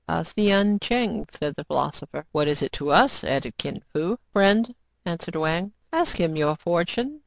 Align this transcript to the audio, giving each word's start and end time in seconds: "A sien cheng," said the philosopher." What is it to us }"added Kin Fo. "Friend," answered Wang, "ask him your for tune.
"A 0.07 0.25
sien 0.25 0.79
cheng," 0.81 1.27
said 1.29 1.53
the 1.55 1.63
philosopher." 1.63 2.25
What 2.31 2.47
is 2.47 2.63
it 2.63 2.71
to 2.71 2.89
us 2.89 3.23
}"added 3.23 3.55
Kin 3.59 3.83
Fo. 3.93 4.17
"Friend," 4.33 4.73
answered 5.05 5.35
Wang, 5.35 5.73
"ask 5.93 6.19
him 6.19 6.35
your 6.35 6.55
for 6.55 6.83
tune. 6.83 7.19